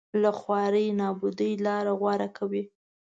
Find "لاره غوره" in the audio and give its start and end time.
1.65-2.29